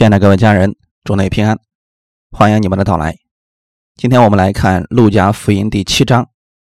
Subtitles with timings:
[0.00, 1.58] 亲爱的各位家人，祝您平安，
[2.30, 3.18] 欢迎你们的到来。
[3.96, 6.26] 今天我们来看《路加福音》第七章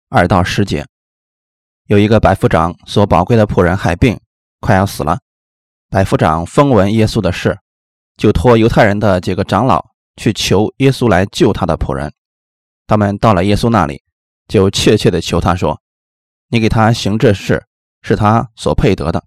[0.09, 0.87] 二到十节。
[1.87, 4.17] 有一个百夫长所宝贵的仆人害病，
[4.61, 5.19] 快要死了。
[5.91, 7.59] 百夫长风闻耶稣的事，
[8.17, 9.85] 就托犹太人的几个长老
[10.17, 12.13] 去求耶稣来救他的仆人。
[12.87, 14.05] 他们到了耶稣那里，
[14.47, 15.83] 就切切的求他说
[16.51, 17.67] ：“你给他行这事，
[18.03, 19.25] 是他所配得的，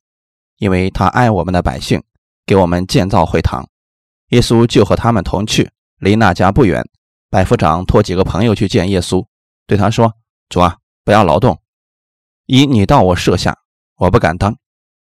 [0.56, 2.02] 因为他爱我们的百姓，
[2.46, 3.68] 给我们建造会堂。”
[4.30, 6.88] 耶稣就和他们同去，离那家不远。
[7.30, 9.26] 百夫长托几个朋友去见耶稣，
[9.68, 10.14] 对他说
[10.50, 11.62] ：“主啊，不要劳动，
[12.48, 13.58] 以你到我舍下，
[13.98, 14.58] 我不敢当，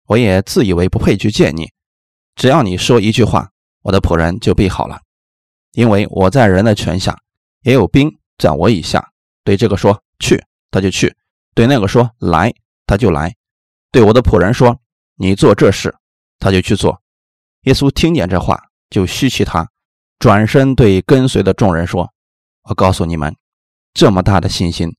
[0.06, 1.70] 我也自以为不配去见你。
[2.34, 3.50] 只要你说一句话，
[3.82, 5.00] 我的仆人就必好了。
[5.72, 7.18] 因为我在人的权下，
[7.62, 9.10] 也有兵在我以下。
[9.42, 11.10] 对这个说去，他就去；
[11.54, 12.52] 对那个说来，
[12.86, 13.30] 他就来；
[13.90, 14.80] 对我的仆人说
[15.16, 15.94] 你做这事，
[16.38, 17.02] 他就去做。”
[17.64, 18.62] 耶稣听见这话。
[18.94, 19.68] 就吸气他，
[20.20, 22.12] 转身对跟随的众人说
[22.70, 23.34] ：“我告诉你们，
[23.92, 24.94] 这么大的信心，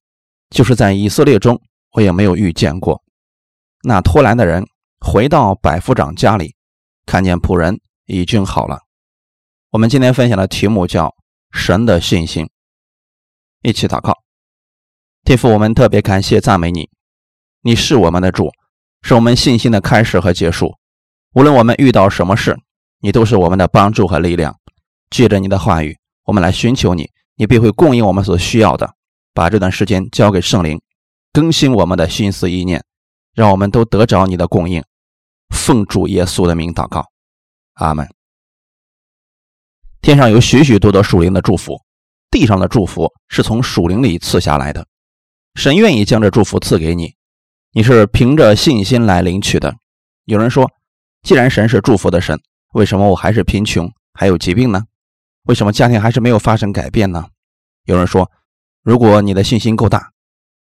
[0.50, 1.62] 就是在以色列中
[1.94, 3.02] 我也没有遇见过。”
[3.84, 4.68] 那托来的人
[5.00, 6.58] 回到百夫长家里，
[7.06, 8.82] 看见仆人已经好了。
[9.70, 11.16] 我们今天分享的题目叫
[11.56, 12.50] “神的信心”。
[13.64, 14.14] 一起祷告，
[15.24, 16.90] 天父，我们特别感谢赞美你，
[17.62, 18.52] 你是我们的主，
[19.04, 20.76] 是我们信心的开始和结束。
[21.34, 22.58] 无论我们遇到什么事，
[23.00, 24.60] 你都是我们的帮助和力量，
[25.10, 28.96] 借着你的话语，我们来寻求你，你必会供应我们所需要的。
[29.34, 30.82] 把这段时间交给圣灵，
[31.34, 32.84] 更新我们的心思意念，
[33.34, 34.82] 让我们都得着你的供应。
[35.54, 37.06] 奉主耶稣的名祷告，
[37.74, 38.08] 阿门。
[40.02, 41.82] 天上有许许多多属灵的祝福，
[42.32, 44.88] 地上的祝福是从属灵里赐下来的。
[45.56, 47.16] 神愿意将这祝福赐给你，
[47.72, 49.76] 你是凭着信心来领取的。
[50.24, 50.72] 有人说，
[51.24, 52.40] 既然神是祝福的神。
[52.76, 54.84] 为什么我还是贫穷，还有疾病呢？
[55.44, 57.26] 为什么家庭还是没有发生改变呢？
[57.86, 58.30] 有人说，
[58.84, 60.12] 如果你的信心够大，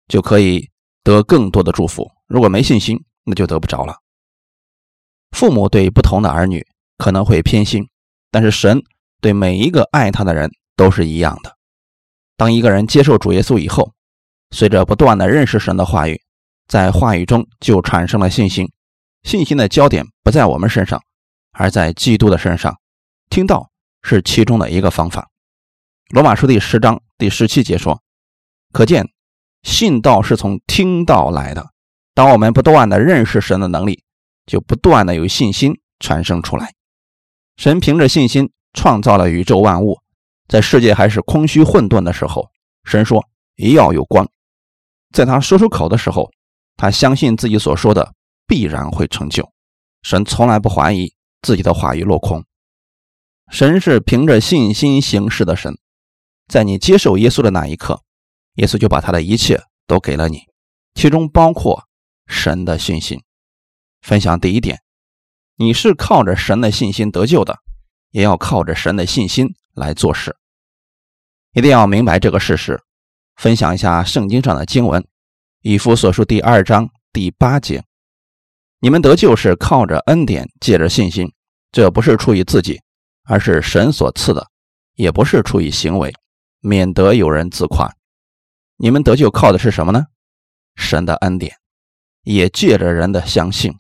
[0.07, 0.69] 就可以
[1.03, 3.97] 得更多的祝福；如果没信心，那就得不着了。
[5.31, 6.63] 父母对不同的儿女
[6.99, 7.89] 可能会偏心，
[8.29, 8.83] 但是神
[9.19, 11.57] 对每一个爱他的人都是一样的。
[12.37, 13.91] 当一个人接受主耶稣以后，
[14.51, 16.21] 随着不断的认识神的话语，
[16.67, 18.71] 在话语中就产生了信心。
[19.23, 21.01] 信心的焦点不在我们身上。
[21.53, 22.79] 而在基督的身上，
[23.29, 23.69] 听到
[24.01, 25.29] 是其中的一个方法。
[26.09, 28.01] 罗马书第十章第十七节说
[28.73, 29.09] ：“可见
[29.61, 31.69] 信道是从听到来的。
[32.13, 34.03] 当我们不断的认识神的能力，
[34.45, 36.73] 就不断的有信心产生出来。
[37.55, 39.99] 神凭着信心创造了宇宙万物，
[40.47, 42.49] 在世界还是空虚混沌的时候，
[42.83, 44.27] 神说一要有光。
[45.11, 46.31] 在他说出口的时候，
[46.75, 48.13] 他相信自己所说的
[48.47, 49.51] 必然会成就。
[50.01, 52.43] 神从来不怀疑。”自己的话语落空。
[53.51, 55.77] 神是凭着信心行事的神，
[56.47, 58.01] 在你接受耶稣的那一刻，
[58.55, 60.39] 耶稣就把他的一切都给了你，
[60.95, 61.83] 其中包括
[62.25, 63.21] 神的信心。
[64.01, 64.79] 分享第一点，
[65.57, 67.59] 你是靠着神的信心得救的，
[68.09, 70.35] 也要靠着神的信心来做事。
[71.53, 72.81] 一定要明白这个事实。
[73.35, 75.01] 分享一下圣经上的经文，
[75.61, 77.83] 《以弗所书》第二章第八节。
[78.83, 81.31] 你们得救是靠着恩典，借着信心，
[81.71, 82.81] 这不是出于自己，
[83.23, 84.45] 而是神所赐的；
[84.95, 86.13] 也不是出于行为，
[86.59, 87.89] 免得有人自夸。
[88.75, 90.07] 你们得救靠的是什么呢？
[90.75, 91.55] 神的恩典，
[92.23, 93.73] 也借着人的相信。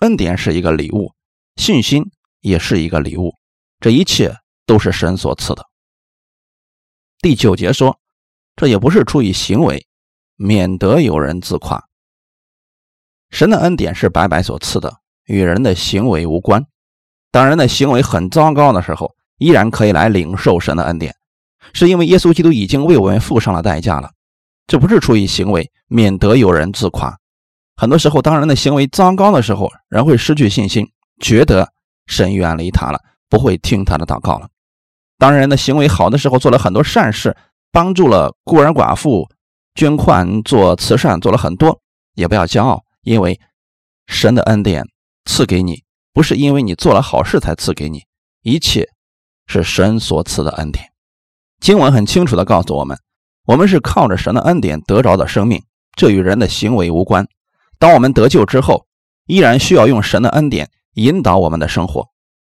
[0.00, 1.14] 恩典是一个礼物，
[1.56, 2.04] 信心
[2.40, 3.32] 也是一个礼物，
[3.80, 5.64] 这一切都是神所赐的。
[7.20, 7.98] 第九节说，
[8.56, 9.86] 这也不是出于行为，
[10.36, 11.82] 免得有人自夸。
[13.34, 14.94] 神的恩典是白白所赐的，
[15.26, 16.64] 与人的行为无关。
[17.32, 21.16] 当人的行为很糟糕的时候，依然可以来领受神的恩典，
[21.72, 24.12] 是因为耶稣基督已经为我们付上了代价了。
[24.68, 27.18] 这不是出于行为，免得有人自夸。
[27.74, 30.86] 很多时候，当人的行为糟糕的时候，人会失去信心，
[31.20, 31.72] 觉得
[32.06, 34.46] 神远离他了，不会听他的祷告了。
[35.18, 37.36] 当人的行为好的时候，做了很多善事，
[37.72, 39.28] 帮助了孤儿寡妇，
[39.74, 41.80] 捐款做慈善，做了很多，
[42.14, 42.84] 也不要骄傲。
[43.04, 43.38] 因为
[44.06, 44.84] 神的恩典
[45.24, 48.02] 赐给你，不是因为你做了好事才赐给你，
[48.42, 48.88] 一切
[49.46, 50.86] 是神所赐的恩典。
[51.60, 52.98] 经文很清楚地告诉我们，
[53.46, 55.62] 我们是靠着神的恩典得着的生命，
[55.96, 57.26] 这与人的行为无关。
[57.78, 58.86] 当我们得救之后，
[59.26, 62.08] 依然需要用神的恩典引导我们的生活，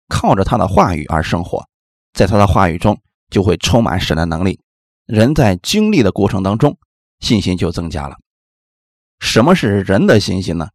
[0.08, 1.64] 靠着他的话语而生活，
[2.12, 4.60] 在他的话语中就会充满神的能力。
[5.06, 6.76] 人在经历的过程当中，
[7.20, 8.16] 信心就增加了。
[9.24, 10.68] 什么是人的信心呢？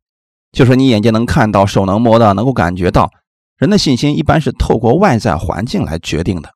[0.52, 3.12] 就是你眼睛能看到、手能摸到、能够感觉到，
[3.58, 6.50] 人的信心一般是透过外在环境来决定的。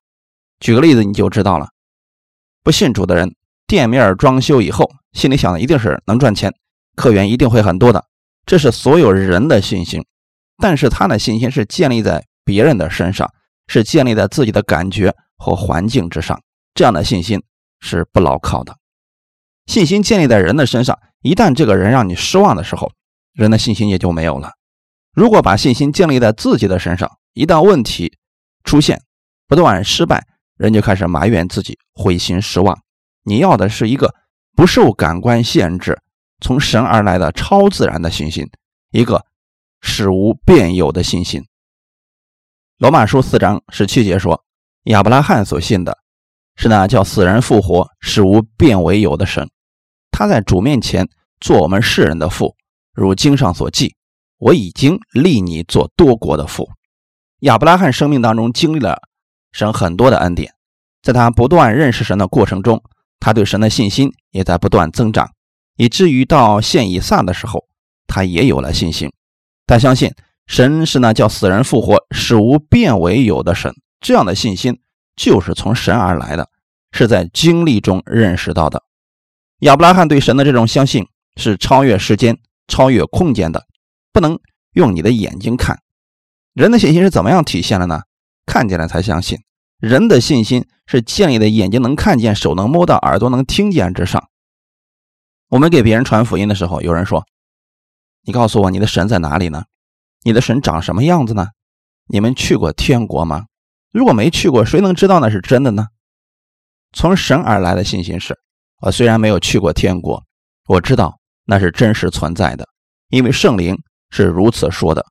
[0.58, 1.68] 举个例子，你就知道了。
[2.64, 3.36] 不信主的人，
[3.68, 6.52] 店面装修以后，心里想的一定是能赚钱，
[6.96, 8.04] 客源一定会很多的，
[8.44, 10.04] 这是所有人的信心。
[10.58, 13.32] 但是他的信心是建立在别人的身上，
[13.68, 16.42] 是建立在自己的感觉和环境之上，
[16.74, 17.44] 这样的信心
[17.78, 18.74] 是不牢靠的。
[19.66, 22.92] 信心建立在人的身上，一旦这个人让你失望的时候，
[23.32, 24.52] 人的信心也就没有了。
[25.14, 28.18] 如果把信心建立在自己的身上，一旦问题
[28.62, 29.00] 出现，
[29.48, 30.26] 不断失败。
[30.58, 32.78] 人就开始埋怨自己，灰心失望。
[33.22, 34.14] 你要的是一个
[34.54, 35.98] 不受感官限制、
[36.42, 38.46] 从神而来的超自然的信心，
[38.90, 39.24] 一个
[39.80, 41.42] 使无变有的信心。
[42.76, 44.44] 罗马书四章十七节说
[44.84, 45.96] ：“亚伯拉罕所信的
[46.54, 49.48] 是那叫死人复活、使无变为有的神。
[50.16, 51.08] 他在主面前
[51.40, 52.54] 做我们世人的父，
[52.92, 53.96] 如经上所记：
[54.38, 56.70] 我已经立你做多国的父。”
[57.42, 59.02] 亚伯拉罕生命当中经历了。
[59.50, 60.52] 神很多的恩典，
[61.02, 62.80] 在他不断认识神的过程中，
[63.18, 65.30] 他对神的信心也在不断增长，
[65.76, 67.64] 以至于到献以撒的时候，
[68.06, 69.12] 他也有了信心。
[69.66, 70.12] 他相信
[70.46, 73.74] 神是那叫死人复活、使无变为有的神。
[74.00, 74.78] 这样的信心
[75.16, 76.48] 就是从神而来的，
[76.92, 78.80] 是在经历中认识到的。
[79.60, 81.06] 亚伯拉罕对神的这种相信
[81.36, 83.66] 是超越时间、超越空间的，
[84.12, 84.38] 不能
[84.72, 85.80] 用你的眼睛看。
[86.52, 88.02] 人的信心是怎么样体现的呢？
[88.46, 89.38] 看见了才相信，
[89.78, 94.28] 人的信心是建立在眼睛能看见、手能摸到、耳朵能听见之上。
[95.48, 97.26] 我们给别人传福音的时候，有人说
[98.26, 99.64] ：“你告诉我你的神在哪里呢？
[100.24, 101.48] 你的神长什么样子呢？
[102.06, 103.46] 你们去过天国吗？
[103.92, 105.86] 如果没去过，谁能知道那是真的呢？”
[106.92, 108.38] 从神而来的信心是：
[108.84, 110.22] 我虽然没有去过天国，
[110.68, 112.68] 我知道那是真实存在的，
[113.08, 113.74] 因为圣灵
[114.10, 115.02] 是如此说的，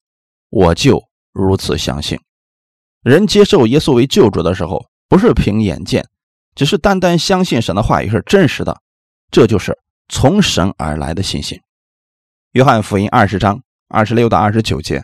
[0.51, 2.19] 我就如此相信。
[3.01, 6.07] 人接受耶稣为救主的时候，不是凭眼见，
[6.53, 8.79] 只是单单相信神的话语是真实的，
[9.31, 9.75] 这就是
[10.07, 11.59] 从神而来的信心。
[12.51, 15.01] 约翰福音二十章二十六到二十九节。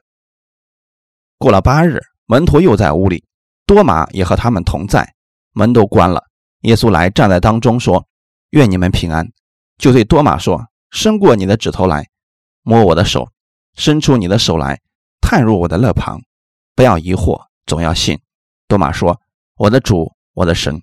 [1.40, 3.26] 过了八日，门徒又在屋里，
[3.66, 5.16] 多马也和他们同在，
[5.54, 6.24] 门都关了。
[6.62, 8.06] 耶稣来站在当中说
[8.52, 9.32] ：“愿你们平安。”
[9.78, 12.10] 就对多马说：“伸过你的指头来，
[12.64, 13.30] 摸我的手；
[13.76, 14.82] 伸出你的手来，
[15.22, 16.22] 探入我的肋旁，
[16.76, 18.20] 不要疑惑。”总要信，
[18.68, 19.22] 多马说
[19.56, 20.82] ：“我的主，我的神。”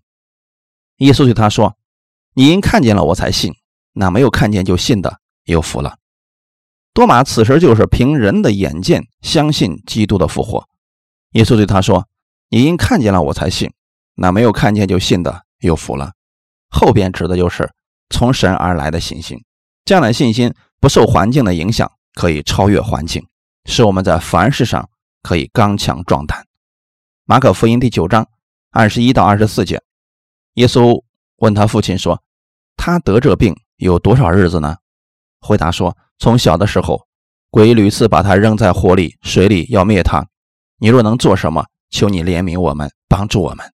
[0.98, 1.76] 耶稣对他说
[2.34, 3.52] ：“你因看见了我才信，
[3.92, 5.98] 那没有看见就信的有福了。”
[6.94, 10.68] 多马此时就是凭人的眼见相信基督的复活。
[11.32, 12.06] 耶稣对他说
[12.50, 13.72] ：“你因看见了我才信，
[14.14, 16.12] 那没有看见就信的有福了。”
[16.70, 17.72] 后边指的就是
[18.10, 19.44] 从神而来的信心，
[19.84, 23.26] 这样的信心不受环境的影响，可以超越环境，
[23.64, 24.88] 使我们在凡事上
[25.22, 26.46] 可以刚强壮胆。
[27.24, 28.28] 马可福音第九章
[28.70, 29.82] 二十一到二十四节，
[30.54, 31.02] 耶稣
[31.38, 32.22] 问他父亲说
[32.76, 34.76] ：“他得这病有多少日子呢？”
[35.40, 37.06] 回答说：“从小的时候，
[37.50, 40.26] 鬼屡次把他扔在火里、水里，要灭他。
[40.78, 43.72] 你若能做什么，求你怜悯我们，帮助我们。”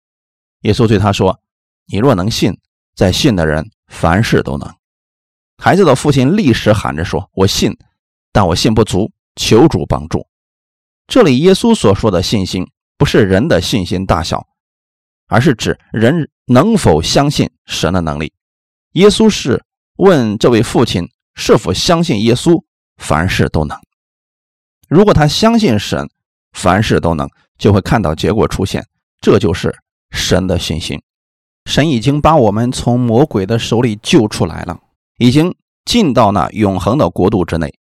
[0.61, 1.39] 耶稣对他说
[1.87, 2.57] ：“你若能信，
[2.97, 4.75] 在信的人凡事都能。”
[5.63, 7.77] 孩子的父亲立时喊着说：“我信，
[8.33, 10.27] 但我信不足，求主帮助。”
[11.07, 12.67] 这里耶稣所说的信心。
[12.99, 14.47] 不是人的信心大小，
[15.27, 18.33] 而是指人能否相信神的能力。
[18.93, 19.63] 耶稣是
[19.97, 22.63] 问这位父亲是否相信耶稣，
[22.97, 23.79] 凡事都能。
[24.89, 26.09] 如果他相信神，
[26.53, 28.83] 凡事都能，就会看到结果出现。
[29.21, 29.77] 这就是
[30.09, 30.99] 神的信心。
[31.67, 34.79] 神已经把我们从魔鬼的手里救出来了，
[35.17, 37.71] 已经进到那永恒的国度之内。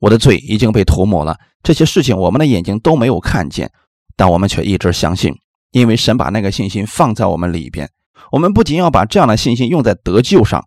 [0.00, 3.70] 我的罪已经被涂抹了，这些事情我们的眼睛都没有看见。
[4.16, 5.34] 但我们却一直相信，
[5.72, 7.90] 因为神把那个信心放在我们里边。
[8.32, 10.66] 我们不仅要把这样的信心用在得救上，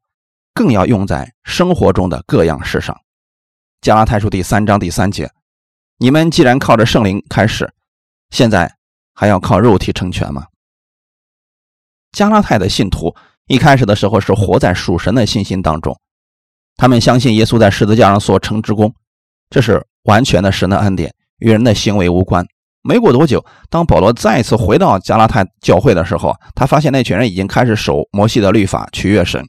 [0.54, 2.96] 更要用在生活中的各样事上。
[3.82, 5.32] 加拉太书第三章第三节：
[5.98, 7.74] 你们既然靠着圣灵开始，
[8.30, 8.72] 现在
[9.16, 10.46] 还要靠肉体成全吗？
[12.12, 13.16] 加拉太的信徒
[13.48, 15.98] 一开始的时候是活在属神的信心当中，
[16.76, 18.94] 他们相信耶稣在十字架上所成之功，
[19.50, 22.46] 这是完全的神的恩典，与人的行为无关。
[22.84, 29.46] 没过多久，当保罗再次回到加拉太教会的时候，他发现那群人已经开始守摩西的律法，取悦神。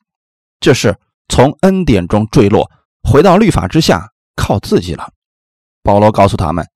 [0.61, 0.95] 这是
[1.29, 2.71] 从恩典中坠落，
[3.03, 5.09] 回到律法之下，靠自己了。
[5.83, 6.67] 保罗告诉他们：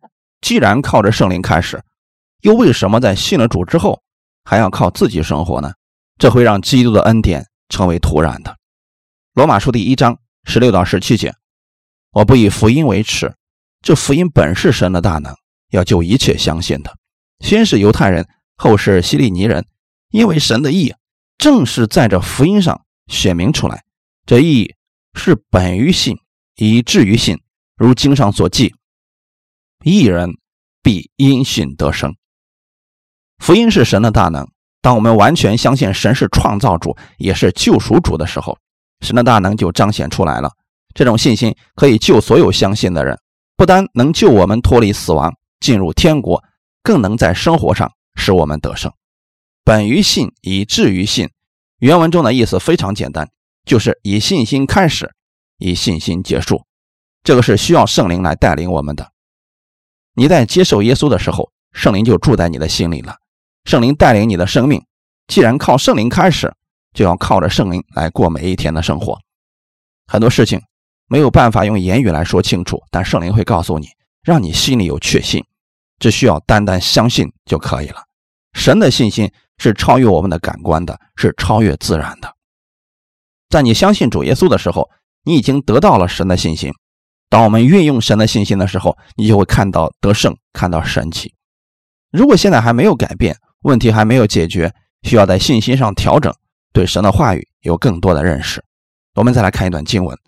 [0.41, 1.83] 既然靠着圣灵开始，
[2.41, 4.01] 又为什么在信了主之后
[4.49, 5.73] 还要靠自己生活呢？
[6.19, 8.57] 这会让基督的恩典成为突然的。
[9.35, 11.35] 罗马书第一章十六到十七节：
[12.13, 13.35] 我不以福音为耻，
[13.83, 15.35] 这福音本是神的大能。
[15.71, 16.97] 要救一切相信的，
[17.41, 19.67] 先是犹太人，后是希利尼人，
[20.11, 20.95] 因为神的意
[21.37, 23.83] 正是在这福音上显明出来。
[24.27, 24.77] 这意
[25.15, 26.19] 是本于信，
[26.55, 27.41] 以至于信，
[27.77, 28.77] 如经上所记
[29.83, 30.31] ：“一人
[30.85, 32.15] 必因信得生。”
[33.39, 34.49] 福音是神的大能。
[34.81, 38.57] 当我们完全相信神是创造主，也是救赎主的时候，
[39.01, 40.51] 神的大能就彰显出来了。
[40.95, 43.19] 这种信心可以救所有相信的人，
[43.57, 46.43] 不单能救我们脱离死亡，进入天国，
[46.83, 48.93] 更能在生活上使我们得胜。
[49.65, 51.31] 本于信，以至于信。
[51.79, 53.29] 原文中的意思非常简单，
[53.65, 55.13] 就是以信心开始，
[55.59, 56.63] 以信心结束。
[57.25, 59.11] 这个是需要圣灵来带领我们的。
[60.15, 63.17] 你在接受耶稣的时候，圣灵就住在你的心里了。
[63.67, 64.81] 圣灵带领你的生命，
[65.27, 66.55] 既然靠圣灵开始，
[66.95, 69.19] 就要靠着圣灵来过每一天的生活。
[70.07, 70.63] 很多事情
[71.09, 73.89] 没有办法用言语来说清楚，但圣灵会告诉你，
[74.23, 75.45] 让你心里有确信，
[75.99, 78.05] 只需要单单相信就可以了。
[78.53, 82.33] 神的信心是超越我们的感官的，是超越自然的。
[83.49, 84.89] 在你相信主耶稣的时候，
[85.25, 86.73] 你已经得到了神的信心。
[87.29, 91.35] 当我们运用神的信心的时候，你就会看到得胜，看到神奇。
[92.13, 96.33] 如果现在还没有改变，问题还没有解决，需要在信心上调整，
[96.73, 98.65] 对神的话语有更多的认识。
[99.17, 100.17] 我们再来看一段经文，《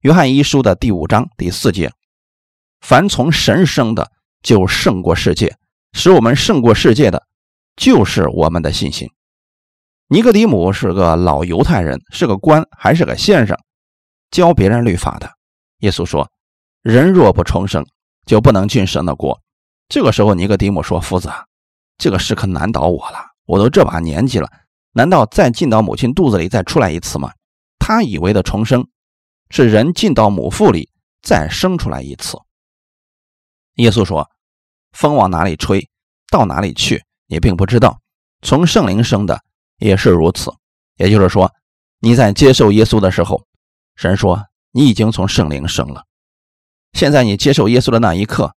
[0.00, 1.92] 约翰一书》的第五章第四节
[2.82, 4.10] ：“凡从神生的，
[4.42, 5.52] 就胜过世界；
[5.92, 7.22] 使我们胜过世界的，
[7.76, 9.08] 就是我们的信心。”
[10.10, 13.56] 尼格迪姆是个老犹太人，是个官，还是个先生，
[14.32, 15.30] 教别人律法的。
[15.78, 16.28] 耶稣说
[16.82, 17.86] ：“人若不重生，
[18.26, 19.40] 就不能进神的国。”
[19.88, 21.30] 这个时候，尼格迪姆说：“夫子。”
[21.96, 24.50] 这个事可难倒我了，我都这把年纪了，
[24.92, 27.32] 难道再进到母亲肚子里再出来一次吗？
[27.78, 28.88] 他以为的重生，
[29.50, 30.90] 是人进到母腹里
[31.22, 32.38] 再生出来一次。
[33.74, 34.30] 耶稣说
[34.92, 35.88] ：“风往哪里吹，
[36.30, 38.00] 到哪里去，你并不知道。
[38.42, 39.42] 从圣灵生的
[39.78, 40.52] 也是如此。
[40.96, 41.52] 也就是说，
[42.00, 43.44] 你在接受耶稣的时候，
[43.96, 46.04] 神说你已经从圣灵生了。
[46.92, 48.54] 现在你接受耶稣的那一刻，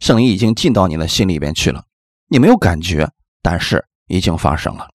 [0.00, 1.84] 圣灵已经进到你的心里边去了。”
[2.28, 3.10] 你没有感觉，
[3.42, 4.88] 但是已经发生了。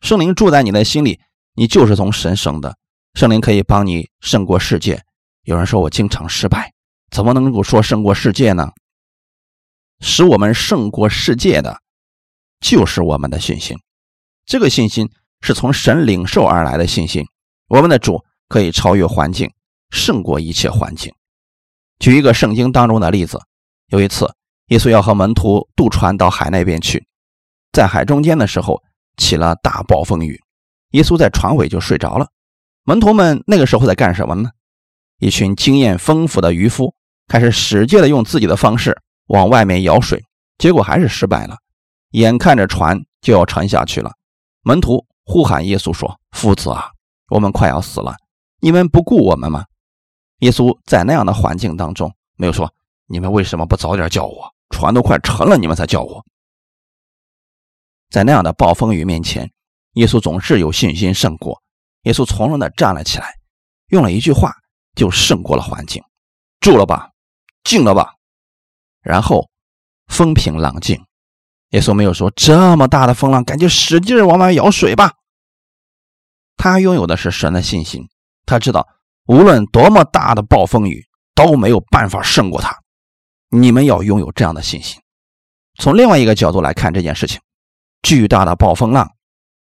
[0.00, 1.20] 圣灵住在你的心里，
[1.54, 2.76] 你就是从神生的。
[3.14, 5.02] 圣灵可以帮你胜过世界。
[5.42, 6.72] 有人说我经常失败，
[7.10, 8.70] 怎么能够说胜过世界呢？
[10.00, 11.80] 使我们胜过世界的，
[12.60, 13.76] 就是我们的信心。
[14.46, 15.10] 这个信心
[15.40, 17.24] 是从神领受而来的信心。
[17.68, 19.50] 我们的主可以超越环境，
[19.90, 21.12] 胜过一切环境。
[21.98, 23.40] 举一个圣经当中的例子，
[23.88, 24.34] 有一次。
[24.70, 27.04] 耶稣要和门徒渡船到海那边去，
[27.72, 28.80] 在海中间的时候
[29.16, 30.40] 起了大暴风雨，
[30.90, 32.28] 耶稣在船尾就睡着了。
[32.84, 34.50] 门徒们那个时候在干什么呢？
[35.18, 36.94] 一群经验丰富的渔夫
[37.26, 38.96] 开始使劲的用自己的方式
[39.26, 40.24] 往外面舀水，
[40.56, 41.56] 结果还是失败了。
[42.12, 44.12] 眼看着船就要沉下去了，
[44.62, 46.90] 门徒呼喊耶稣说：“夫子啊，
[47.28, 48.14] 我们快要死了，
[48.60, 49.64] 你们不顾我们吗？”
[50.40, 52.72] 耶稣在那样的环境当中没有说
[53.08, 56.24] ：“你们为什么不早点叫我？”船都快沉了，你们才叫我。
[58.08, 59.52] 在那样的暴风雨面前，
[59.92, 61.62] 耶稣总是有信心胜过。
[62.02, 63.34] 耶稣从容的站了起来，
[63.88, 64.54] 用了一句话
[64.94, 66.02] 就胜过了环境
[66.58, 67.10] ：“住了吧，
[67.62, 68.14] 静了吧。”
[69.02, 69.50] 然后
[70.06, 71.04] 风平浪静。
[71.70, 75.12] 耶稣没有说这么大的风浪，赶紧使劲往外舀水吧。
[76.56, 78.08] 他拥有的是神的信心，
[78.44, 78.88] 他知道
[79.26, 82.76] 无论多么大的暴风雨都没有办法胜过他。
[83.50, 85.00] 你们要拥有这样的信心。
[85.78, 87.40] 从另外一个角度来看这件事情，
[88.02, 89.10] 巨大的暴风浪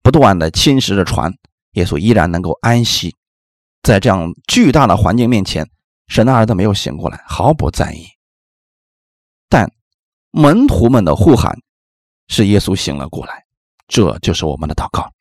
[0.01, 1.33] 不断的侵蚀着船，
[1.71, 3.15] 耶稣依然能够安息。
[3.81, 5.67] 在这样巨大的环境面前，
[6.07, 8.05] 神的儿子没有醒过来，毫不在意。
[9.50, 9.71] 但
[10.31, 11.57] 门徒们的呼喊
[12.27, 13.43] 使耶稣醒了过来。
[13.88, 15.11] 这就是我们的祷告。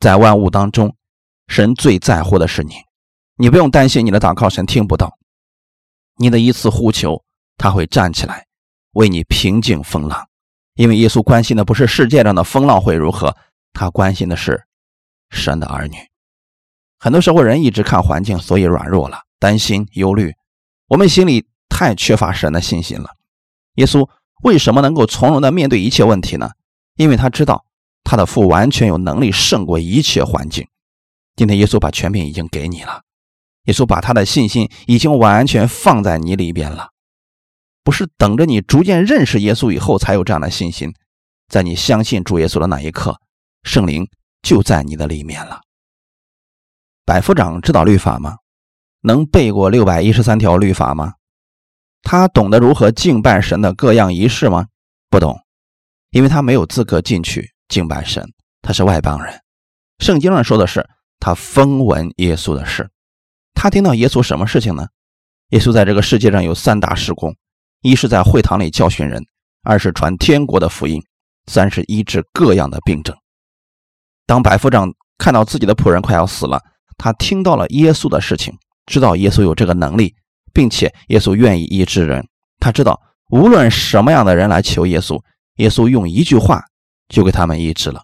[0.00, 0.94] 在万物当中，
[1.46, 2.74] 神最在乎的是你。
[3.36, 5.16] 你不用担心你的祷告神听不到，
[6.16, 7.22] 你的一次呼求。
[7.62, 8.44] 他会站起来
[8.94, 10.26] 为你平静风浪，
[10.74, 13.36] 因为耶稣关心的不是世界上的风浪会如何，
[13.72, 14.64] 他关心的是
[15.30, 15.96] 神的儿女。
[16.98, 20.32] 很多时候人一直看环境，所以软弱了，担心、忧虑。
[20.88, 23.10] 我们心里太缺乏神的信心了。
[23.76, 24.10] 耶稣
[24.42, 26.50] 为什么能够从容的面对一切问题呢？
[26.96, 27.64] 因为他知道
[28.02, 30.66] 他的父完全有能力胜过一切环境。
[31.36, 33.02] 今天耶稣把权柄已经给你了，
[33.66, 36.88] 耶稣把他的信心已经完全放在你里边了。
[37.84, 40.92] 不是等着你逐渐认识耶稣以后才有这样的信心，
[41.48, 43.20] 在你相信主耶稣的那一刻，
[43.62, 44.08] 圣灵
[44.42, 45.60] 就在你的里面了。
[47.04, 48.36] 百夫长知道律法吗？
[49.00, 51.14] 能背过六百一十三条律法吗？
[52.02, 54.66] 他懂得如何敬拜神的各样仪式吗？
[55.10, 55.40] 不懂，
[56.10, 59.40] 因为他没有资格进去敬拜神，他是外邦人。
[59.98, 62.90] 圣经上说的是他风闻耶稣的事，
[63.54, 64.86] 他听到耶稣什么事情呢？
[65.48, 67.36] 耶稣在这个世界上有三大事工：
[67.82, 69.20] 一是在会堂里教训人；
[69.62, 71.00] 二是传天国的福音；
[71.46, 73.14] 三是医治各样的病症。
[74.26, 76.62] 当百夫长看到自己的仆人快要死了，
[76.96, 80.14] 他听到了耶稣的事情，知道耶稣有这个能力。
[80.54, 82.28] 并且耶稣愿意医治人，
[82.60, 85.18] 他知道无论什么样的人来求耶稣，
[85.56, 86.62] 耶稣用一句话
[87.08, 88.02] 就给他们医治了。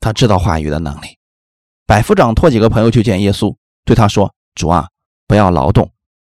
[0.00, 1.18] 他知道话语的能力。
[1.86, 4.88] 百夫长托几个朋友去见耶稣，对他说：“主啊，
[5.26, 5.92] 不要劳动，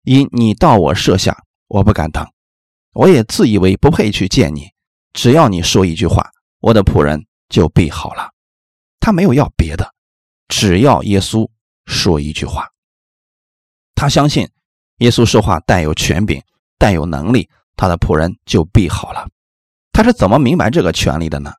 [0.04, 2.28] 因你到我舍下，我不敢当。
[2.94, 4.70] 我也自以为不配去见你，
[5.14, 8.32] 只要你说一句话，我的仆人就必好了。”
[9.00, 9.94] 他没有要别的，
[10.48, 11.50] 只要耶稣
[11.86, 12.70] 说一句话，
[13.96, 14.48] 他相信。
[14.98, 16.40] 耶稣说话带有权柄，
[16.78, 19.28] 带有能力，他的仆人就必好了。
[19.92, 21.52] 他是怎么明白这个权利的呢？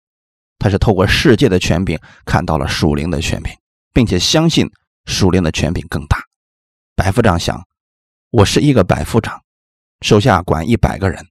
[0.61, 3.53] 他是透过世界的权柄看到了属灵的权柄，
[3.93, 4.71] 并且相信
[5.07, 6.19] 属灵的权柄更大。
[6.95, 7.67] 百夫长想：
[8.31, 9.43] 我是一个百夫长，
[10.03, 11.25] 手下管一百个人，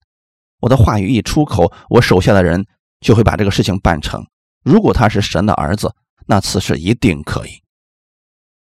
[0.60, 2.66] 我的话语一出口，我手下的人
[3.02, 4.26] 就会把这个事情办成。
[4.64, 5.94] 如果他是神的儿子，
[6.26, 7.62] 那此事一定可以。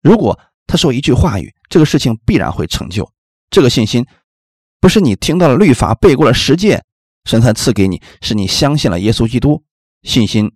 [0.02, 3.12] 如果他说一句话语，这个事情必然会成就。
[3.50, 4.06] 这个信心
[4.80, 6.84] 不是你听到了律法、背过了十诫，
[7.26, 9.64] 神才赐给你，是你相信了耶稣基督，
[10.04, 10.52] 信心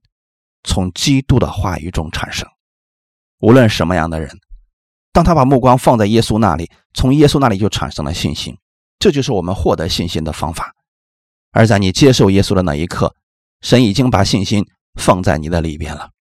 [0.63, 2.47] 从基督的话语中产生。
[3.39, 4.29] 无论什么样的人，
[5.11, 8.55] 当他把目光放在耶稣那里，从耶稣那里就产生了信心。
[9.03, 10.73] 这就是我们获得信心的方法。
[11.51, 13.13] 而在你接受耶稣的那一刻，
[13.59, 14.65] 神已经把信心
[14.97, 16.11] 放在你的里边了。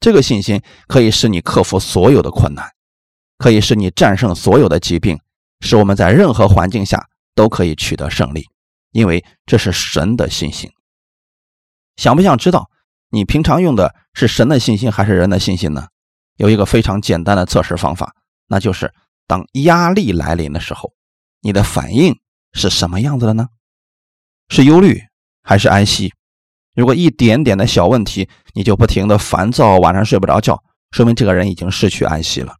[0.00, 2.68] 这个信心可以使你克服所有的困难，
[3.38, 5.20] 可以使你战胜所有的疾病。
[5.60, 8.48] 使我们在任何环境下都可以取得胜利，
[8.90, 10.68] 因为这是神的信心。
[11.94, 12.68] 想不想知道
[13.10, 15.86] 你平常用的是神的信心还是人的信心呢？
[16.38, 18.16] 有一个非常简单的测试方法，
[18.48, 18.92] 那就是
[19.28, 20.92] 当压力来临的时候，
[21.40, 22.18] 你的反应
[22.52, 23.48] 是什么样子的呢？
[24.48, 25.00] 是忧虑
[25.42, 26.12] 还是安息？
[26.74, 32.56] 如果一点点的小问题你就不停的烦躁，晚上睡不着觉，说明这个人已经失去安息了。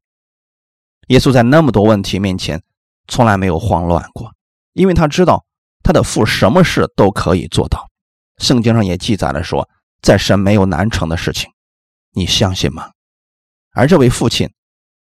[1.09, 2.63] 耶稣在那么多问题面前。
[3.09, 4.33] 从来没有慌乱过，
[4.75, 5.45] 因为他知道
[5.83, 7.91] 他的父什么事都可以做到。
[8.39, 9.69] 圣经上也记载了说，
[10.01, 11.51] 在神没有难成的事情，
[12.13, 12.93] 你相信吗？
[13.73, 14.49] 而这位父亲，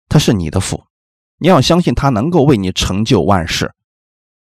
[0.06, 0.84] 他是你的父，
[1.38, 3.72] 你要相信他能够为你成就万事。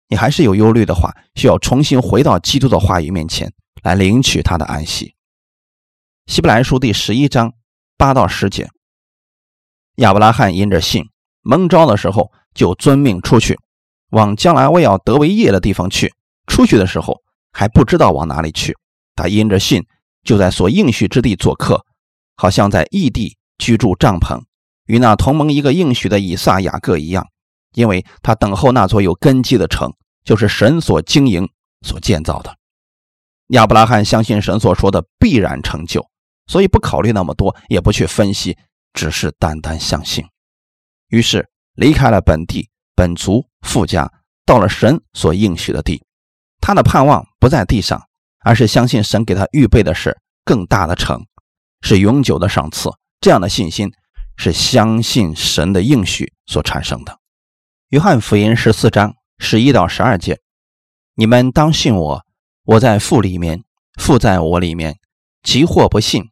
[0.08, 5.14] 你还是有忧虑的话，需要重新回到基督的话语面前来领取他的安息。
[6.26, 7.52] 希伯来书第十一章
[7.96, 8.68] 八到十节，
[9.96, 11.04] 亚伯拉罕因着信
[11.42, 12.32] 蒙召的时候。
[12.56, 13.58] 就遵命出去，
[14.12, 16.14] 往将来我要得为业的地方去。
[16.46, 17.20] 出去的时候
[17.52, 18.74] 还不知道往哪里去，
[19.14, 19.84] 他因着信
[20.22, 21.84] 就在所应许之地做客，
[22.34, 24.40] 好像在异地居住帐篷，
[24.86, 27.26] 与那同盟一个应许的以撒、雅各一样，
[27.76, 29.92] 因为他等候那座有根基的城，
[30.24, 31.48] 就是神所经营、
[31.82, 32.56] 所建造的。
[33.50, 36.04] 亚伯拉罕相信神所说的必然成就，
[36.48, 38.58] 所以不考虑那么多，也不去分析，
[38.92, 40.24] 只是单单相信。
[41.10, 41.48] 于是。
[41.76, 44.10] 离开了本地本族富家，
[44.46, 46.02] 到了神所应许的地，
[46.58, 48.02] 他的盼望不在地上，
[48.42, 51.26] 而是相信神给他预备的是更大的城，
[51.82, 52.88] 是永久的赏赐。
[53.20, 53.92] 这样的信心
[54.38, 57.18] 是相信神的应许所产生的。
[57.90, 60.40] 约翰福音十四章十一到十二节：
[61.14, 62.26] 你们当信我，
[62.64, 63.62] 我在父里面，
[63.94, 64.98] 父在我里面。
[65.44, 66.24] 即或不信，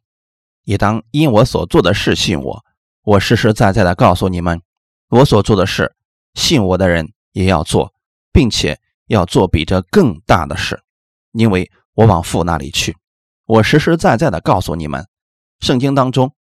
[0.65, 2.65] 也当因我所做的事信我。
[3.03, 4.61] 我实实在在的告诉你们。
[5.07, 5.95] 我所做的事，
[6.33, 7.93] 信我的人也要做，
[8.33, 10.83] 并且要做比这更大的事，
[11.31, 12.97] 因为我往父那里去。
[13.45, 15.07] 我实实在在的告诉你们，
[15.61, 16.35] 圣经当中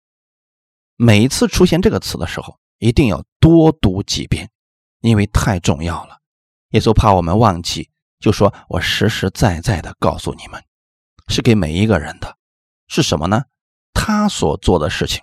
[0.97, 4.49] 每一次出现这个词的时候，一定要多读几遍，
[5.03, 6.19] 因为太重要了。
[6.71, 10.65] 耶稣怕我们忘记，就说我实实在在的告诉你们，
[11.29, 12.39] 是给每一个人的，
[12.89, 13.45] 是什么呢？
[13.93, 15.23] 他所做的事情。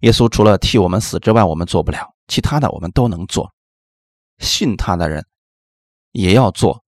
[0.00, 3.52] 耶稣除了替我们死之外，我们做不了，其他的我们都能做。
[4.38, 5.26] 信他的人
[6.12, 6.84] 也要做，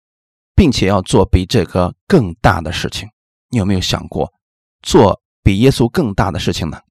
[0.56, 3.08] 并且要做比这个更大的事情。
[3.50, 4.34] 你有没有想过，
[4.82, 6.82] 做比耶稣更大的事情呢？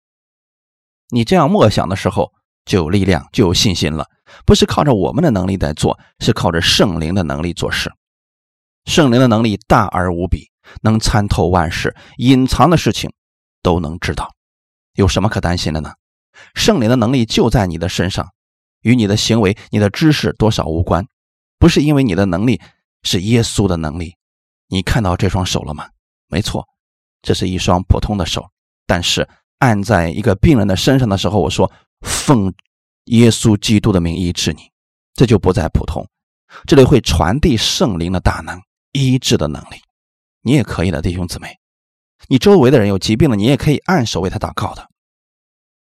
[1.08, 2.32] 你这样默想的时候，
[2.64, 4.09] 就有力量，就有信心了。
[4.44, 7.92] 不是靠着我们的能力在做，是靠着圣灵的能力做事。
[8.87, 10.50] 圣灵的能力大而无比，
[10.83, 13.12] 能参透万事，隐藏的事情
[13.62, 14.35] 都能知道。
[14.94, 15.92] 有什么可担心的呢？
[16.55, 18.33] 圣灵的能力就在你的身上，
[18.81, 21.07] 与你的行为、你的知识多少无关，
[21.59, 22.61] 不是因为你的能力
[23.03, 24.16] 是耶稣的能力。
[24.68, 25.88] 你看到这双手了吗？
[26.29, 26.66] 没错，
[27.22, 28.50] 这是一双普通的手，
[28.87, 31.70] 但是按在一个病人的身上的时候，我说
[32.04, 32.54] 奉
[33.06, 34.70] 耶稣基督的名医治你，
[35.14, 36.06] 这就不再普通。
[36.66, 38.60] 这里会传递圣灵的大能，
[38.92, 39.76] 医治的能力。
[40.42, 41.58] 你也可以的，弟兄姊妹，
[42.28, 44.88] 你周围的人有疾病了，你也可以按手为他祷告的。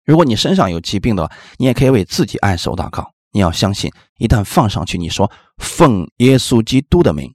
[0.04, 3.14] 如果你身上有疾病的，你也可以为自己按手祷告。
[3.32, 7.34] 你要相信，一旦放上去，你说奉耶稣基督的名，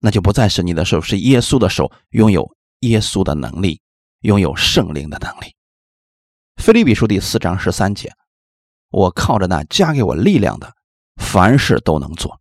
[0.00, 2.50] 那就不再是你的手，是耶稣的手，拥有
[2.80, 3.80] 耶稣的能力，
[4.20, 5.55] 拥有圣灵的能力。
[6.56, 8.12] 菲利比书第四章十三节，
[8.90, 10.74] 我靠着那加给我力量的，
[11.16, 12.40] 凡事都能做。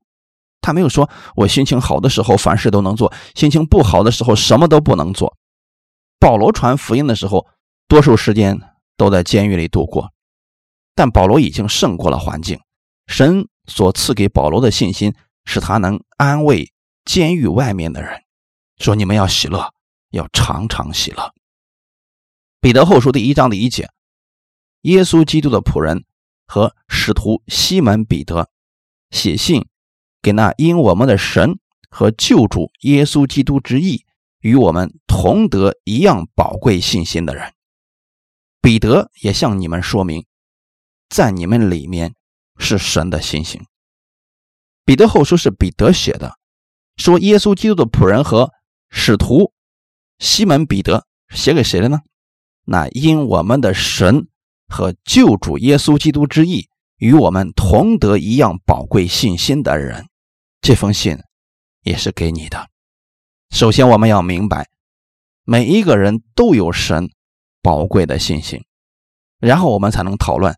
[0.61, 5.37] 他没有说我心情好的时候凡事都能做，心情不好的时候什么都不能做。
[6.19, 7.45] 保罗传福音的时候，
[7.87, 8.59] 多数时间
[8.97, 10.11] 都在监狱里度过，
[10.95, 12.59] 但保罗已经胜过了环境。
[13.05, 16.71] 神所赐给保罗的信心，使他能安慰
[17.03, 18.23] 监狱外面的人，
[18.79, 19.71] 说：“你们要喜乐，
[20.09, 21.31] 要常常喜乐。”
[22.59, 23.91] 彼得后书第一章的一节，
[24.85, 26.05] 耶稣基督的仆人
[26.47, 28.49] 和使徒西门彼得
[29.11, 29.67] 写信
[30.21, 34.05] 给那因我们的神和救主耶稣基督之意
[34.39, 37.53] 与我们同得一样宝贵信心的人，
[38.61, 40.25] 彼得也向你们说明，
[41.09, 42.15] 在你们里面。
[42.57, 43.65] 是神的信心。
[44.85, 46.37] 彼得后书是彼得写的，
[46.95, 48.49] 说耶稣基督的仆人和
[48.89, 49.51] 使徒
[50.19, 51.99] 西门彼得写给谁的呢？
[52.63, 54.29] 那因我们的神
[54.67, 60.07] 和救主耶稣基督之意与我们同得一样宝贵信心的人，
[60.61, 61.17] 这封信
[61.81, 62.69] 也是给你的。
[63.49, 64.69] 首先，我们要明白，
[65.43, 67.09] 每一个人都有神
[67.61, 68.63] 宝贵的信心，
[69.39, 70.57] 然后我们才能讨论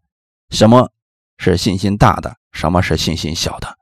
[0.50, 0.92] 什么。
[1.40, 3.78] 是信心大的，什么是信心小的？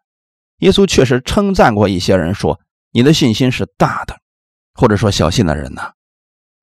[0.57, 2.59] 耶稣确实称赞过一些人，说
[2.91, 4.19] 你的信心是大的，
[4.73, 5.93] 或者说小信的人呢？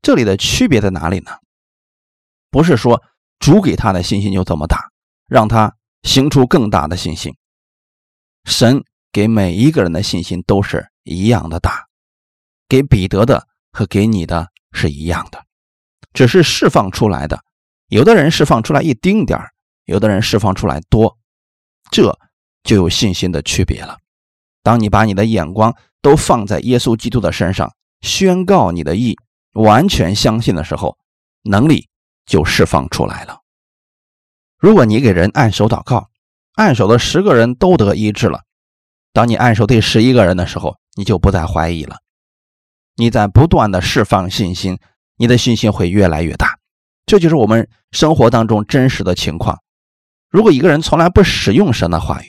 [0.03, 1.31] 这里的区别在哪里呢？
[2.51, 3.03] 不是说
[3.43, 4.89] 主给他的信心就这么大，
[5.27, 5.75] 让他
[6.05, 7.35] 行出更大的信心。
[8.45, 11.89] 神给每一个人的信心都是一样的大，
[12.69, 15.45] 给彼得的和给你的是一样的，
[16.13, 17.43] 只是释放出来的，
[17.89, 19.39] 有的人释放出来一丁点。
[19.87, 21.19] 有的人释放出来多，
[21.91, 22.17] 这
[22.63, 23.99] 就有信心的区别了。
[24.63, 29.19] 当你把你的眼光都放在耶稣基督的身上，宣告你的意，
[29.55, 30.97] 完全相信的时候，
[31.43, 31.89] 能力
[32.33, 33.41] 就释放出来了。
[34.57, 36.09] 如果你给人按手祷告，
[36.55, 38.41] 按手的十个人都得医治了，
[39.13, 41.99] 当你按手第十一个人的时候，你就不再怀疑了。
[42.97, 44.79] 你在不断的释放信心，
[45.19, 46.59] 你的信心会越来越大。
[47.05, 49.59] 这就是我们生活当中真实的情况。
[50.31, 52.27] 如果一个人从来不使用神的话语，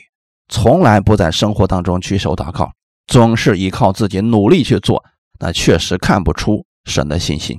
[0.50, 2.74] 从来不在生活当中举手祷告，
[3.08, 5.02] 总是依靠自己努力去做，
[5.40, 7.58] 那确实看不出神的信心。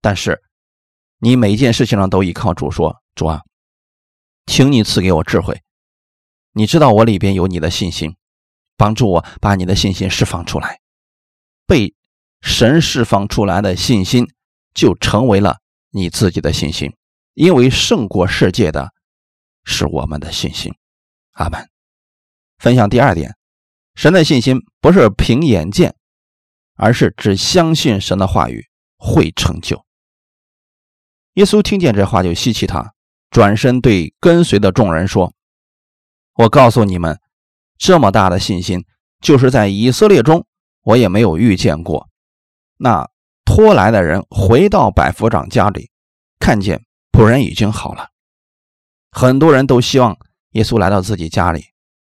[0.00, 0.40] 但是，
[1.24, 3.40] 你每一件事情上都依靠主，说主啊，
[4.44, 5.62] 请你赐给我智慧。
[6.52, 8.14] 你知道我里边有你的信心，
[8.76, 10.80] 帮助我把你的信心释放出来。
[11.66, 11.94] 被
[12.42, 14.28] 神释放出来的信心，
[14.74, 16.94] 就成为了你自己的信心，
[17.32, 18.92] 因为胜过世界的。
[19.64, 20.74] 是我们的信心，
[21.32, 21.70] 阿门。
[22.58, 23.34] 分享第二点，
[23.94, 25.96] 神的信心不是凭眼见，
[26.74, 28.66] 而是只相信神的话语
[28.98, 29.86] 会成就。
[31.34, 32.94] 耶稣听见这话就吸气他，
[33.30, 35.32] 转身对跟随的众人说
[36.34, 37.18] ：“我告诉你们，
[37.76, 38.84] 这么大的信心，
[39.20, 40.46] 就是在以色列中
[40.82, 42.08] 我也没有遇见过。”
[42.78, 43.08] 那
[43.44, 45.90] 拖来的人回到百夫长家里，
[46.38, 48.10] 看见仆人已经好了。
[49.10, 50.16] 很多人都希望
[50.52, 51.64] 耶稣来到自己家里，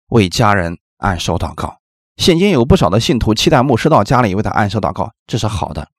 [0.08, 1.80] 为家人按手祷告。
[2.16, 5.90] 现今有不少的信徒期待牧师到家里为他按手祷告，这是好的，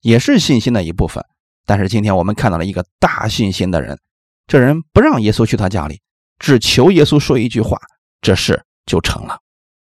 [0.00, 1.24] 也是信心的一部分。
[1.66, 3.98] 但是今天我们看到了一个大信心的人，
[4.46, 6.00] 这人不让耶稣去他家里，
[6.38, 7.78] 只求耶稣说一句话，
[8.20, 9.38] 这事就成了。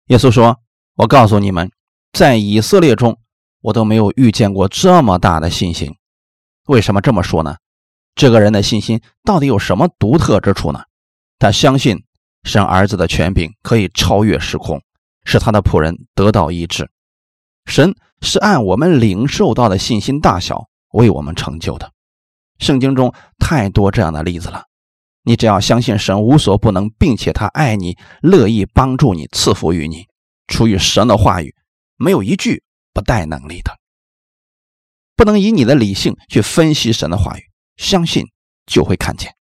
[0.07, 0.61] 耶稣说
[0.97, 1.71] ：“我告诉你们，
[2.13, 3.19] 在以色列中，
[3.61, 5.97] 我都没有遇见过这么大的信心。
[6.67, 7.57] 为什么这么说呢？”
[8.15, 10.85] 这个人的信心到底有什么独特之处呢？
[11.39, 12.03] 他相信
[12.45, 14.81] 生儿子的权柄可以超越时空，
[15.25, 16.89] 使他的仆人得到医治。
[17.67, 21.93] 神是按我们领受到的信心大小为我们成就的。
[22.59, 24.65] 圣经中太多这样的例子了。
[25.23, 30.07] 你只要相信神无所不能，并且他爱你，乐意帮助你，赐福于你。
[30.47, 31.55] 出于神的话语，
[31.97, 32.63] 没有一句
[32.95, 33.77] 不带能力的。
[35.17, 37.43] 不能以你的理性去分析神的话语。
[37.77, 38.25] 相信
[38.65, 39.35] 就会看见。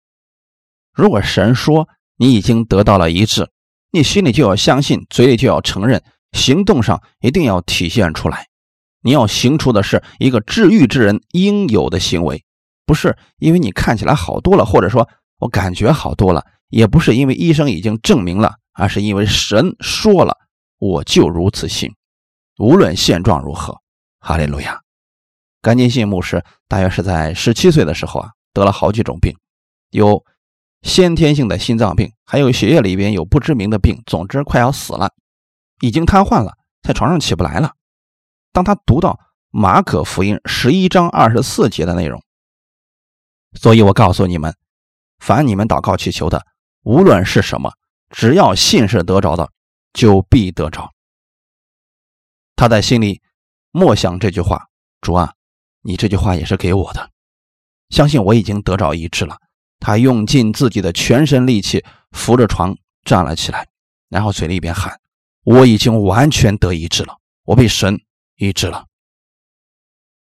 [0.91, 1.87] 如果神说
[2.17, 3.49] 你已经得到了一致，
[3.91, 8.47] 你心里就要相信，嘴里就要承认，行动上一定要体现出来。
[9.05, 12.43] 你要行出的是一个治愈之人应有的行为，
[12.87, 20.35] 不是因为你看起来好多了，或者说我感觉好多了，也不是因为医生已经证明了，而是因为神说了，
[20.79, 21.93] 我就如此信。
[22.57, 23.77] 无论现状如何，
[24.19, 24.81] 哈利路亚。
[25.61, 29.35] 甘金信牧师大约是在十七岁的时候啊，得了好几种病，
[29.91, 30.23] 有
[30.81, 35.11] 先天性的心脏病，还有血液里边有不知名的病，总之快要死了。
[35.79, 37.74] 已经瘫痪了，在床上起不来了。
[38.55, 42.23] 当他读到马可福音十一章二十四节的内容，
[43.59, 44.55] 所以我告诉你们，
[45.19, 46.41] 凡你们祷告祈求的，
[46.83, 47.73] 无论是什么，
[48.09, 49.51] 只要信是得着的，
[49.91, 50.93] 就必得着。
[52.55, 53.21] 他在心里
[53.71, 54.67] 默想这句话
[55.01, 55.33] ：“主啊，
[55.81, 57.09] 你这句话也是给我的，
[57.89, 59.35] 相信我已经得着医治了。”
[59.81, 63.67] 他用尽自己的全身力气扶着床站了起来，
[64.07, 64.97] 然后嘴里边喊。
[65.43, 67.99] 我已经完全得医治了，我被神
[68.37, 68.85] 医治了。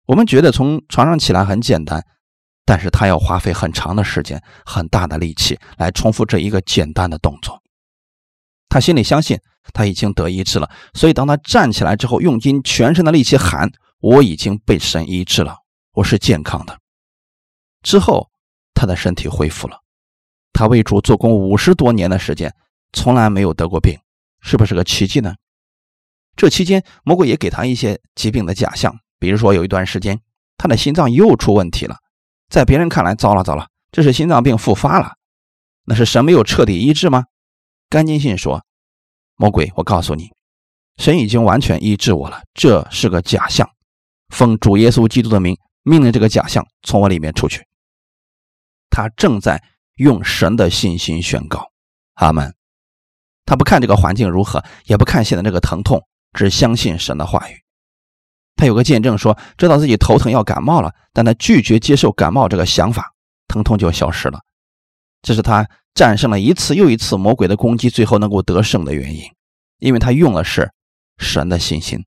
[0.05, 2.05] 我们觉得从床上起来很简单，
[2.65, 7.61] 但是他要花费很长的时间、很大的力气来重复这一个简单的动作。
[8.67, 9.39] 他心里相信
[9.73, 15.57] 他已经得医治了，所以当他站起来之后，用尽全身的力气喊：“我已经被神医治了，
[15.93, 16.79] 我是健康的。”
[17.83, 18.29] 之后，
[18.73, 19.79] 他的身体恢复了。
[20.53, 22.53] 他为主做工五十多年的时间，
[22.93, 23.97] 从来没有得过病。
[24.41, 25.35] 是不是个奇迹呢？
[26.35, 30.19] 这期间，魔鬼也给他一些疾病的假象，比如说有一段时间，
[30.57, 31.97] 他的心脏又出问题了，
[32.49, 35.13] 在别人看来，糟了糟了，这是心脏病复发了，
[35.85, 37.25] 那是神没有彻底医治吗？
[37.89, 38.65] 甘金信说
[39.35, 40.31] ：“魔鬼，我告诉你，
[40.97, 43.69] 神已经完全医治我了，这是个假象。
[44.29, 47.67] 奉主耶稣基督的名，命令这个假象从我里面出去。”
[48.89, 49.61] 他正在
[49.95, 51.71] 用神的信心宣告
[52.15, 52.55] ：“阿门。”
[53.45, 56.01] 他不看这个环境如何，也不看现在这个疼痛，
[56.33, 57.55] 只相信神的话语。
[58.55, 63.13] 他有个见证说，知道自己头疼要感冒了，但他拒绝接受感冒这个想法，
[63.47, 64.39] 疼痛就消失了。
[65.21, 69.23] 这是他战胜了一次又一次魔鬼的攻击，最后能够得胜的原因，
[69.79, 70.71] 因为他用的是
[71.17, 71.99] 神的信心，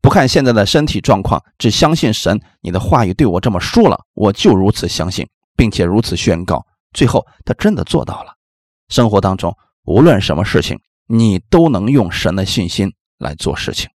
[0.00, 2.40] 不看现在的身体状况，只相信神。
[2.60, 6.64] 你的话语对我这么说了，我就如此相信，并且如此宣告。
[6.92, 8.32] 最后他真的做到了，
[8.88, 9.56] 生活当中。
[9.84, 13.90] 无论什么事情，你都能用神的信心来做事情。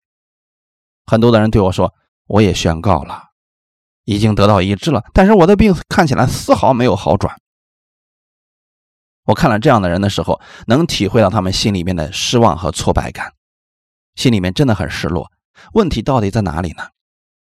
[1.07, 1.95] 很多的人对我说
[2.27, 3.31] ：“我也宣告了，
[4.05, 7.37] 已经得到医治了，但是我的病看起来丝毫没有好转。”
[9.25, 13.33] 我看了这样的人的时候，能体会到他们心里面的失望和挫败感，
[14.17, 15.31] 心里面真的很失落。
[15.75, 16.89] 问题到底在哪里呢？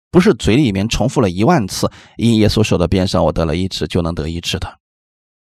[0.10, 4.80] 不是嘴里面重复了一万次“因耶稣受的鞭伤，我得了医治”就能得医治的。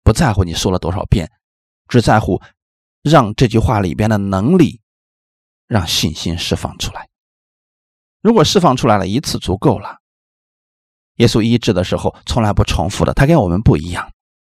[0.03, 1.31] 不在乎你说了多少遍，
[1.87, 2.41] 只在乎。
[3.03, 4.79] 让这句话里边的能力，
[5.67, 7.09] 让信心释放出来。
[8.21, 9.97] 如果释放出来了一次足够了。
[11.17, 14.11] 耶稣医治的时候从来不重复的，他跟我们不一样。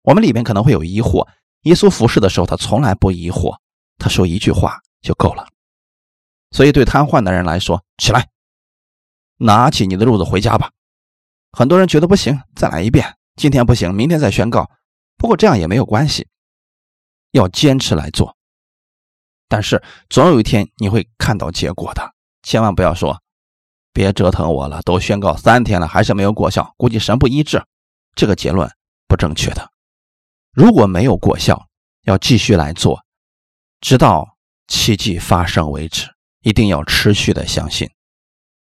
[0.04, 1.28] 我们里面可能会有疑惑，
[1.64, 3.58] 耶稣服侍的时候他从来不疑惑，
[3.98, 5.48] 他说一句话就够了。
[6.52, 8.30] 所以对瘫痪的人来说，起来，
[9.38, 10.72] 拿起你的褥子回家吧。
[11.52, 13.18] 很多人觉得不行，再来一遍。
[13.36, 14.70] 今天不行，明天再宣告。
[15.18, 16.28] 不过这样也没有关系。
[17.32, 18.35] 要坚持来做，
[19.48, 22.14] 但是总有一天你会看到结果的。
[22.44, 23.22] 千万不要说，
[23.94, 27.64] 别折腾我了，都宣告三天了还是没有果效，估计神不医治。
[28.16, 28.70] 这个结论
[29.08, 29.70] 不正确的。
[30.52, 31.68] 如果没有果效，
[32.04, 33.04] 要继续来做，
[33.82, 36.08] 直到奇迹发生为止。
[36.42, 37.90] 一定要持续的相信，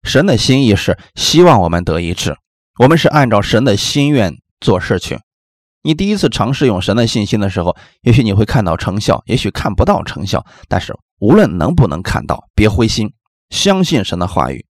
[0.03, 2.37] 神的心意是希望我们得医治，
[2.77, 5.19] 我们是按照神的心愿做事情。
[5.85, 10.45] 你第一次尝试用神的信心的时候，也许你会看到成效，也许看不到成效。
[10.69, 13.13] 但是无论能不能看到，别灰心，
[13.49, 14.65] 相信神的话语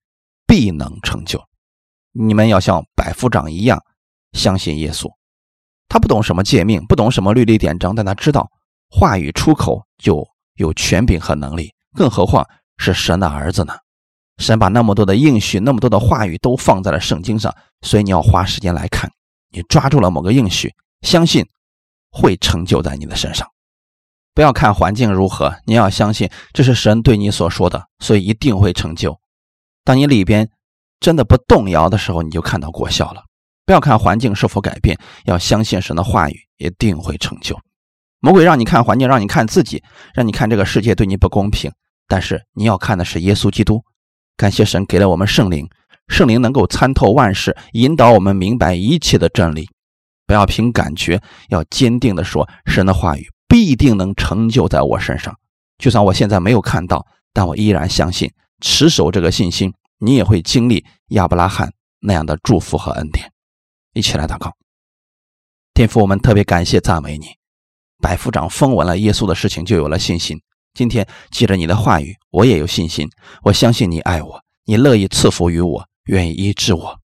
[0.48, 1.44] 必能成就。
[2.14, 3.78] 你们要像百夫长一样
[4.32, 5.10] 相信耶稣，
[5.90, 8.50] 他不懂什么诫命，不懂什么律例典章，但他知道
[8.90, 12.48] 话语出口就有权柄和能力，更何况
[12.78, 13.74] 是神的儿子呢？
[14.38, 19.12] 神把那么多的应许、那么多的话语都放在了圣经上，所以你要花时间来看，
[19.50, 20.74] 你抓住了某个应许。
[21.02, 21.46] 相信
[22.12, 23.48] 会成就在你的身上，
[24.34, 29.20] 不要看环境如何，你要相信这是神对你所说的，所以一定会成就。
[29.84, 30.50] 当你里边
[31.00, 33.24] 真的不动摇的时候，你就看到果效了。
[33.66, 37.60] 不要看环境是否改变，要相信神的话语一定会成就。
[38.20, 39.84] 魔鬼让你看环境，让你看自己，
[40.14, 41.72] 让你看这个世界对你不公平，
[42.08, 43.84] 但是你要看的是耶稣基督。
[44.36, 45.68] 感谢神给了我们圣灵，
[46.08, 49.70] 圣灵能够参透万事，引导我们明白一切的真理。
[50.32, 55.38] 不要凭感觉，要坚定的说，神的话语必定能成就在我身上。
[55.78, 63.30] 就算我现在没有看到，但我依然相信，持守这个信心，你也会经历亚伯拉罕那样的祝福和恩典。
[63.94, 64.54] 一起来祷告，
[65.74, 67.26] 天父，我们特别感谢赞美你。
[68.02, 70.42] 百夫长封闻了耶稣的事情，就有了信心。
[70.74, 73.06] 今天借着你的话语，我也有信心。
[73.44, 77.02] 我相信你爱我，你乐意赐福于我，愿意医治我，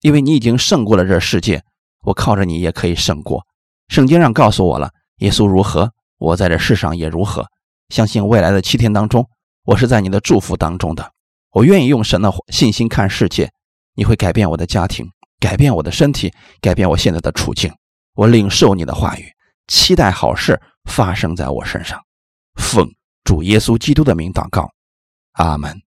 [0.00, 1.62] 因为你已经胜过了这世界。
[2.02, 3.44] 我靠着你也可以胜过。
[3.88, 7.46] 圣经上告诉我了，耶稣如何，我在这世上也如何。
[7.88, 9.28] 相信未来的七天当中，
[9.64, 11.12] 我是在你的祝福当中的。
[11.52, 13.50] 我愿意用神的信心看世界，
[13.94, 17.72] 你会改变我的家庭，改变我的身体，改变我现在的处境。
[18.14, 19.32] 我领受你的话语，
[19.66, 22.00] 期待好事发生在我身上。
[22.54, 22.88] 奉。
[23.22, 24.72] 主耶稣基督的名祷告，
[25.32, 25.89] 阿门。